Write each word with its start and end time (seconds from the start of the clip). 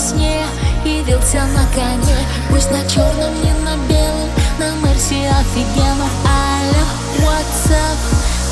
сне 0.00 0.40
Явился 0.84 1.42
на 1.54 1.64
коне. 1.74 2.16
Пусть 2.48 2.70
на 2.70 2.82
черном, 2.88 3.34
не 3.44 3.52
на 3.64 3.76
белом 3.86 4.30
На 4.58 4.70
Мерсе 4.82 5.28
офигенно. 5.28 6.08
Алло, 6.24 6.84
what's 7.18 7.70
up? 7.70 7.98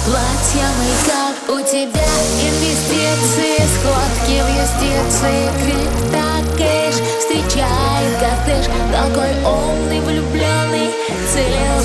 Платье, 0.05 0.67
мейкап. 0.79 1.37
У 1.49 1.59
тебя 1.61 2.05
инвестиции 2.49 3.57
Сходки 3.75 4.37
в 4.43 4.49
юстиции. 4.61 5.41
Крипто, 5.63 6.27
кэш 6.59 6.97
Встречает 7.19 8.13
кортеж 8.21 8.67
Такой 8.93 9.33
умный, 9.45 10.01
влюбленный 10.01 10.91
Целеустремленный 11.33 11.78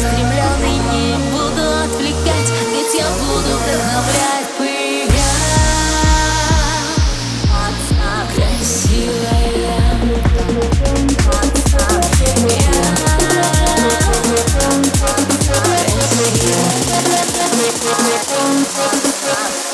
Thank 17.75 19.68
you. 19.68 19.72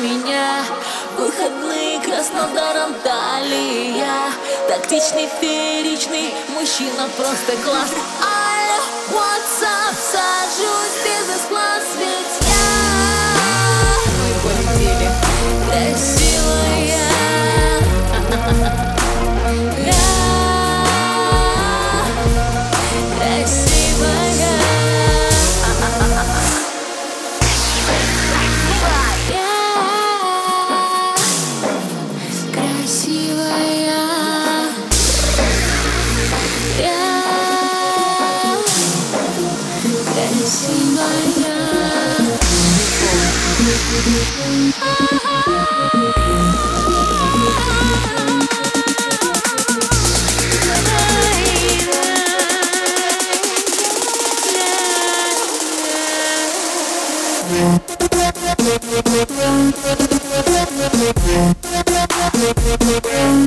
Меня 0.00 0.64
Выходные 1.16 2.00
Краснодаром 2.00 2.94
Талия 3.04 4.32
Тактичный, 4.68 5.28
фееричный 5.40 6.32
Мужчина 6.54 7.08
просто 7.16 7.56
класс 7.64 7.92
Алло, 8.20 9.20
what's 9.20 9.62
up? 9.62 9.94
Сажусь 9.94 10.89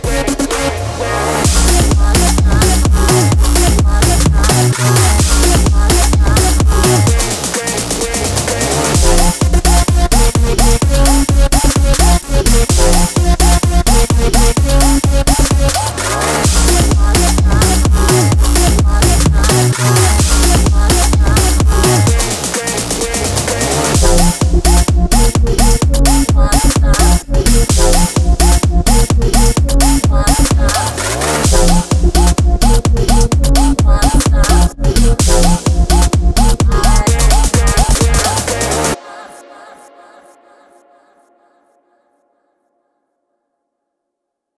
Thank 0.04 0.43